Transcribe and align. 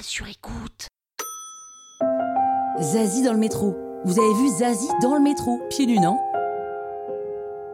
Sur 0.00 0.26
écoute. 0.26 0.88
Zazie 2.80 3.22
dans 3.22 3.32
le 3.32 3.38
métro. 3.38 3.76
Vous 4.04 4.18
avez 4.18 4.34
vu 4.34 4.48
Zazie 4.48 4.88
dans 5.00 5.14
le 5.14 5.20
métro, 5.20 5.60
pieds 5.70 5.86
nus, 5.86 6.00
non? 6.00 6.18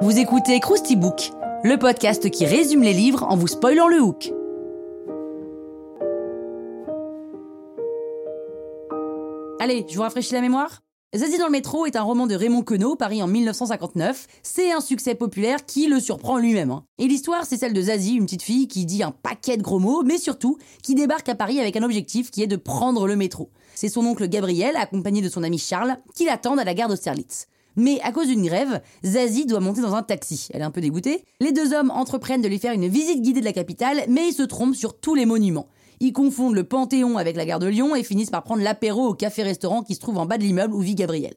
Vous 0.00 0.18
écoutez 0.18 0.58
Krusty 0.60 0.96
Book, 0.96 1.32
le 1.64 1.76
podcast 1.76 2.30
qui 2.30 2.46
résume 2.46 2.82
les 2.82 2.92
livres 2.92 3.24
en 3.24 3.36
vous 3.36 3.48
spoilant 3.48 3.88
le 3.88 4.00
hook. 4.00 4.32
Allez, 9.60 9.84
je 9.88 9.96
vous 9.96 10.02
rafraîchis 10.02 10.34
la 10.34 10.40
mémoire? 10.40 10.83
Zazie 11.16 11.38
dans 11.38 11.46
le 11.46 11.52
métro 11.52 11.86
est 11.86 11.94
un 11.94 12.02
roman 12.02 12.26
de 12.26 12.34
Raymond 12.34 12.62
Queneau, 12.62 12.96
paru 12.96 13.22
en 13.22 13.28
1959. 13.28 14.26
C'est 14.42 14.72
un 14.72 14.80
succès 14.80 15.14
populaire 15.14 15.64
qui 15.64 15.86
le 15.86 16.00
surprend 16.00 16.38
lui-même. 16.38 16.72
hein. 16.72 16.84
Et 16.98 17.06
l'histoire, 17.06 17.44
c'est 17.46 17.56
celle 17.56 17.72
de 17.72 17.82
Zazie, 17.82 18.16
une 18.16 18.24
petite 18.24 18.42
fille 18.42 18.66
qui 18.66 18.84
dit 18.84 19.04
un 19.04 19.12
paquet 19.12 19.56
de 19.56 19.62
gros 19.62 19.78
mots, 19.78 20.02
mais 20.02 20.18
surtout 20.18 20.58
qui 20.82 20.96
débarque 20.96 21.28
à 21.28 21.36
Paris 21.36 21.60
avec 21.60 21.76
un 21.76 21.84
objectif 21.84 22.32
qui 22.32 22.42
est 22.42 22.48
de 22.48 22.56
prendre 22.56 23.06
le 23.06 23.14
métro. 23.14 23.50
C'est 23.76 23.88
son 23.88 24.04
oncle 24.06 24.28
Gabriel, 24.28 24.74
accompagné 24.74 25.22
de 25.22 25.28
son 25.28 25.44
ami 25.44 25.58
Charles, 25.58 25.98
qui 26.16 26.24
l'attendent 26.24 26.58
à 26.58 26.64
la 26.64 26.74
gare 26.74 26.88
d'Austerlitz. 26.88 27.46
Mais 27.76 28.00
à 28.02 28.10
cause 28.10 28.26
d'une 28.26 28.44
grève, 28.44 28.80
Zazie 29.04 29.46
doit 29.46 29.60
monter 29.60 29.82
dans 29.82 29.94
un 29.94 30.02
taxi. 30.02 30.48
Elle 30.52 30.62
est 30.62 30.64
un 30.64 30.70
peu 30.72 30.80
dégoûtée. 30.80 31.24
Les 31.40 31.52
deux 31.52 31.74
hommes 31.74 31.90
entreprennent 31.92 32.42
de 32.42 32.48
lui 32.48 32.58
faire 32.58 32.72
une 32.72 32.88
visite 32.88 33.22
guidée 33.22 33.40
de 33.40 33.44
la 33.44 33.52
capitale, 33.52 34.04
mais 34.08 34.28
ils 34.28 34.34
se 34.34 34.42
trompent 34.42 34.76
sur 34.76 34.98
tous 34.98 35.14
les 35.14 35.26
monuments. 35.26 35.68
Ils 36.04 36.12
confondent 36.12 36.54
le 36.54 36.64
Panthéon 36.64 37.16
avec 37.16 37.34
la 37.34 37.46
gare 37.46 37.58
de 37.58 37.66
Lyon 37.66 37.96
et 37.96 38.02
finissent 38.02 38.28
par 38.28 38.42
prendre 38.42 38.62
l'apéro 38.62 39.06
au 39.08 39.14
café-restaurant 39.14 39.82
qui 39.82 39.94
se 39.94 40.00
trouve 40.00 40.18
en 40.18 40.26
bas 40.26 40.36
de 40.36 40.42
l'immeuble 40.42 40.74
où 40.74 40.80
vit 40.80 40.94
Gabriel. 40.94 41.32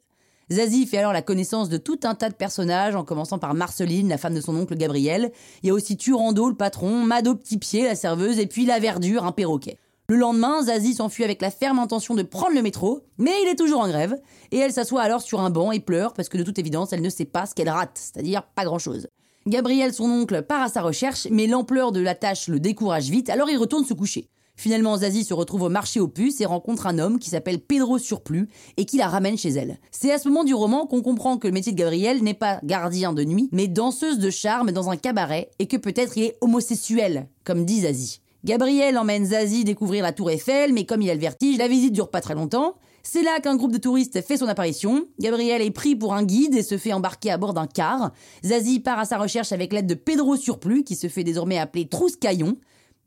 Zazie 0.52 0.86
fait 0.86 0.98
alors 0.98 1.14
la 1.14 1.22
connaissance 1.22 1.70
de 1.70 1.78
tout 1.78 2.00
un 2.02 2.14
tas 2.14 2.28
de 2.28 2.34
personnages, 2.34 2.94
en 2.94 3.02
commençant 3.02 3.38
par 3.38 3.54
Marceline, 3.54 4.10
la 4.10 4.18
femme 4.18 4.34
de 4.34 4.42
son 4.42 4.54
oncle 4.54 4.76
Gabriel. 4.76 5.32
Il 5.62 5.68
y 5.68 5.70
a 5.70 5.72
aussi 5.72 5.96
Turando, 5.96 6.50
le 6.50 6.54
patron, 6.54 7.02
Mado 7.02 7.34
Petit-Pied, 7.34 7.84
la 7.84 7.94
serveuse, 7.94 8.38
et 8.38 8.46
puis 8.46 8.66
la 8.66 8.78
Verdure, 8.78 9.24
un 9.24 9.32
perroquet. 9.32 9.78
Le 10.10 10.16
lendemain, 10.16 10.62
Zazie 10.62 10.92
s'enfuit 10.92 11.24
avec 11.24 11.40
la 11.40 11.50
ferme 11.50 11.78
intention 11.78 12.14
de 12.14 12.22
prendre 12.22 12.54
le 12.54 12.60
métro, 12.60 13.00
mais 13.16 13.32
il 13.42 13.48
est 13.48 13.56
toujours 13.56 13.80
en 13.80 13.88
grève, 13.88 14.20
et 14.50 14.58
elle 14.58 14.74
s'assoit 14.74 15.00
alors 15.00 15.22
sur 15.22 15.40
un 15.40 15.48
banc 15.48 15.72
et 15.72 15.80
pleure 15.80 16.12
parce 16.12 16.28
que 16.28 16.36
de 16.36 16.42
toute 16.42 16.58
évidence, 16.58 16.92
elle 16.92 17.00
ne 17.00 17.08
sait 17.08 17.24
pas 17.24 17.46
ce 17.46 17.54
qu'elle 17.54 17.70
rate, 17.70 17.92
c'est-à-dire 17.94 18.42
pas 18.42 18.66
grand-chose. 18.66 19.08
Gabriel, 19.46 19.94
son 19.94 20.10
oncle, 20.10 20.42
part 20.42 20.60
à 20.60 20.68
sa 20.68 20.82
recherche, 20.82 21.26
mais 21.30 21.46
l'ampleur 21.46 21.90
de 21.90 22.00
la 22.00 22.14
tâche 22.14 22.48
le 22.48 22.60
décourage 22.60 23.08
vite, 23.08 23.30
alors 23.30 23.48
il 23.48 23.56
retourne 23.56 23.86
se 23.86 23.94
coucher. 23.94 24.28
Finalement, 24.58 24.96
Zazie 24.96 25.22
se 25.22 25.34
retrouve 25.34 25.62
au 25.62 25.68
marché 25.68 26.00
aux 26.00 26.08
puces 26.08 26.40
et 26.40 26.44
rencontre 26.44 26.88
un 26.88 26.98
homme 26.98 27.20
qui 27.20 27.30
s'appelle 27.30 27.60
Pedro 27.60 27.96
Surplus 27.96 28.48
et 28.76 28.86
qui 28.86 28.96
la 28.96 29.06
ramène 29.06 29.38
chez 29.38 29.50
elle. 29.50 29.78
C'est 29.92 30.12
à 30.12 30.18
ce 30.18 30.28
moment 30.28 30.42
du 30.42 30.52
roman 30.52 30.84
qu'on 30.84 31.00
comprend 31.00 31.38
que 31.38 31.46
le 31.46 31.52
métier 31.52 31.70
de 31.70 31.78
Gabriel 31.78 32.24
n'est 32.24 32.34
pas 32.34 32.58
gardien 32.64 33.12
de 33.12 33.22
nuit, 33.22 33.48
mais 33.52 33.68
danseuse 33.68 34.18
de 34.18 34.30
charme 34.30 34.72
dans 34.72 34.90
un 34.90 34.96
cabaret 34.96 35.48
et 35.60 35.68
que 35.68 35.76
peut-être 35.76 36.18
il 36.18 36.24
est 36.24 36.38
homosexuel, 36.40 37.28
comme 37.44 37.64
dit 37.64 37.82
Zazie. 37.82 38.20
Gabriel 38.44 38.98
emmène 38.98 39.26
Zazie 39.26 39.62
découvrir 39.62 40.02
la 40.02 40.12
tour 40.12 40.28
Eiffel, 40.28 40.72
mais 40.72 40.84
comme 40.84 41.02
il 41.02 41.10
a 41.10 41.14
le 41.14 41.20
vertige, 41.20 41.56
la 41.56 41.68
visite 41.68 41.92
dure 41.92 42.10
pas 42.10 42.20
très 42.20 42.34
longtemps. 42.34 42.74
C'est 43.04 43.22
là 43.22 43.38
qu'un 43.38 43.54
groupe 43.54 43.72
de 43.72 43.78
touristes 43.78 44.20
fait 44.22 44.38
son 44.38 44.48
apparition. 44.48 45.06
Gabriel 45.20 45.62
est 45.62 45.70
pris 45.70 45.94
pour 45.94 46.14
un 46.14 46.24
guide 46.24 46.56
et 46.56 46.64
se 46.64 46.78
fait 46.78 46.92
embarquer 46.92 47.30
à 47.30 47.38
bord 47.38 47.54
d'un 47.54 47.68
car. 47.68 48.10
Zazie 48.44 48.80
part 48.80 48.98
à 48.98 49.04
sa 49.04 49.18
recherche 49.18 49.52
avec 49.52 49.72
l'aide 49.72 49.86
de 49.86 49.94
Pedro 49.94 50.36
Surplus, 50.36 50.82
qui 50.82 50.96
se 50.96 51.06
fait 51.06 51.22
désormais 51.22 51.58
appeler 51.58 51.88
Trouscaillon. 51.88 52.56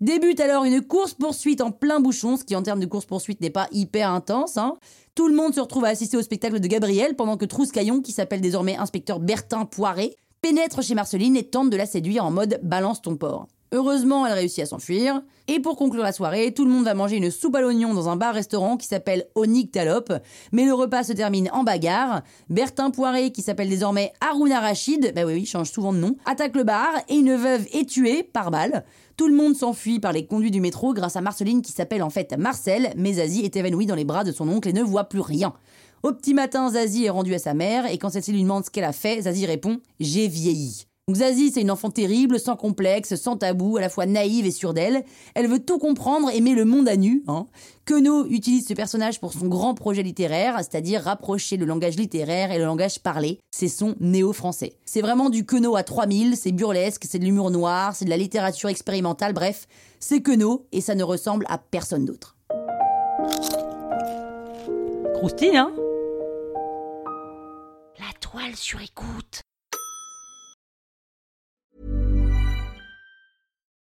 Débute 0.01 0.39
alors 0.39 0.63
une 0.63 0.81
course-poursuite 0.81 1.61
en 1.61 1.69
plein 1.69 1.99
bouchon, 1.99 2.35
ce 2.35 2.43
qui 2.43 2.55
en 2.55 2.63
termes 2.63 2.79
de 2.79 2.87
course-poursuite 2.87 3.39
n'est 3.39 3.51
pas 3.51 3.67
hyper 3.71 4.09
intense. 4.09 4.57
hein. 4.57 4.77
Tout 5.13 5.27
le 5.27 5.35
monde 5.35 5.53
se 5.53 5.59
retrouve 5.59 5.85
à 5.85 5.89
assister 5.89 6.17
au 6.17 6.23
spectacle 6.23 6.59
de 6.59 6.67
Gabriel 6.67 7.15
pendant 7.15 7.37
que 7.37 7.45
Trouscaillon, 7.45 8.01
qui 8.01 8.11
s'appelle 8.11 8.41
désormais 8.41 8.75
inspecteur 8.75 9.19
Bertin 9.19 9.65
Poiré, 9.65 10.15
pénètre 10.41 10.81
chez 10.81 10.95
Marceline 10.95 11.37
et 11.37 11.43
tente 11.43 11.69
de 11.69 11.77
la 11.77 11.85
séduire 11.85 12.25
en 12.25 12.31
mode 12.31 12.59
balance 12.63 13.03
ton 13.03 13.15
porc. 13.15 13.47
Heureusement, 13.73 14.25
elle 14.27 14.33
réussit 14.33 14.63
à 14.63 14.65
s'enfuir. 14.65 15.21
Et 15.47 15.61
pour 15.61 15.77
conclure 15.77 16.03
la 16.03 16.11
soirée, 16.11 16.53
tout 16.53 16.65
le 16.65 16.71
monde 16.71 16.83
va 16.83 16.93
manger 16.93 17.15
une 17.15 17.31
soupe 17.31 17.55
à 17.55 17.61
l'oignon 17.61 17.93
dans 17.93 18.09
un 18.09 18.17
bar-restaurant 18.17 18.75
qui 18.75 18.85
s'appelle 18.85 19.27
Onik 19.35 19.71
Talop. 19.71 20.11
Mais 20.51 20.65
le 20.65 20.73
repas 20.73 21.03
se 21.03 21.13
termine 21.13 21.49
en 21.53 21.63
bagarre. 21.63 22.21
Bertin 22.49 22.91
Poiré, 22.91 23.31
qui 23.31 23.41
s'appelle 23.41 23.69
désormais 23.69 24.11
Harouna 24.19 24.59
Rachid, 24.59 25.13
bah 25.15 25.21
oui, 25.25 25.45
change 25.45 25.71
souvent 25.71 25.93
de 25.93 25.99
nom, 25.99 26.17
attaque 26.25 26.55
le 26.55 26.65
bar 26.65 26.89
et 27.07 27.15
une 27.15 27.35
veuve 27.35 27.65
est 27.71 27.89
tuée 27.89 28.23
par 28.23 28.51
balle. 28.51 28.83
Tout 29.15 29.27
le 29.27 29.35
monde 29.35 29.55
s'enfuit 29.55 30.01
par 30.01 30.11
les 30.11 30.25
conduits 30.25 30.51
du 30.51 30.59
métro 30.59 30.93
grâce 30.93 31.15
à 31.15 31.21
Marceline 31.21 31.61
qui 31.61 31.71
s'appelle 31.71 32.03
en 32.03 32.09
fait 32.09 32.35
Marcel, 32.37 32.91
mais 32.97 33.13
Zazie 33.13 33.45
est 33.45 33.55
évanouie 33.55 33.85
dans 33.85 33.95
les 33.95 34.03
bras 34.03 34.25
de 34.25 34.33
son 34.33 34.49
oncle 34.49 34.67
et 34.67 34.73
ne 34.73 34.83
voit 34.83 35.05
plus 35.05 35.21
rien. 35.21 35.53
Au 36.03 36.11
petit 36.11 36.33
matin, 36.33 36.71
Zazie 36.71 37.05
est 37.05 37.09
rendue 37.09 37.35
à 37.35 37.39
sa 37.39 37.53
mère 37.53 37.89
et 37.89 37.97
quand 37.97 38.09
celle-ci 38.09 38.33
lui 38.33 38.41
demande 38.41 38.65
ce 38.65 38.71
qu'elle 38.71 38.83
a 38.83 38.91
fait, 38.91 39.21
Zazie 39.21 39.45
répond 39.45 39.79
J'ai 39.99 40.27
vieilli. 40.27 40.87
Donc 41.07 41.17
Zazie, 41.17 41.51
c'est 41.51 41.61
une 41.61 41.71
enfant 41.71 41.89
terrible, 41.89 42.39
sans 42.39 42.55
complexe, 42.55 43.15
sans 43.15 43.35
tabou, 43.35 43.75
à 43.75 43.81
la 43.81 43.89
fois 43.89 44.05
naïve 44.05 44.45
et 44.45 44.51
sûre 44.51 44.73
d'elle. 44.73 45.03
Elle 45.35 45.47
veut 45.47 45.59
tout 45.59 45.79
comprendre 45.79 46.29
et 46.31 46.39
met 46.41 46.53
le 46.53 46.63
monde 46.63 46.87
à 46.87 46.95
nu. 46.95 47.23
Hein. 47.27 47.47
Queneau 47.85 48.27
utilise 48.27 48.67
ce 48.67 48.73
personnage 48.73 49.19
pour 49.19 49.33
son 49.33 49.47
grand 49.47 49.73
projet 49.73 50.03
littéraire, 50.03 50.57
c'est-à-dire 50.59 51.01
rapprocher 51.01 51.57
le 51.57 51.65
langage 51.65 51.97
littéraire 51.97 52.51
et 52.51 52.59
le 52.59 52.65
langage 52.65 52.99
parlé. 52.99 53.39
C'est 53.51 53.67
son 53.67 53.95
néo-français. 53.99 54.77
C'est 54.85 55.01
vraiment 55.01 55.29
du 55.29 55.45
Queneau 55.45 55.75
à 55.75 55.83
3000, 55.83 56.37
c'est 56.37 56.51
burlesque, 56.51 57.03
c'est 57.09 57.19
de 57.19 57.25
l'humour 57.25 57.51
noir, 57.51 57.95
c'est 57.95 58.05
de 58.05 58.09
la 58.09 58.17
littérature 58.17 58.69
expérimentale, 58.69 59.33
bref, 59.33 59.67
c'est 59.99 60.21
Queneau 60.21 60.67
et 60.71 60.81
ça 60.81 60.95
ne 60.95 61.03
ressemble 61.03 61.45
à 61.49 61.57
personne 61.57 62.05
d'autre. 62.05 62.37
Croustille, 65.15 65.57
hein? 65.57 65.73
La 67.99 68.13
toile 68.19 68.55
sur 68.55 68.79
écoute. 68.81 69.41